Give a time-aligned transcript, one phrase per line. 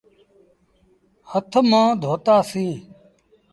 [1.29, 2.77] هٿ منهن دوتآ سيٚݩ۔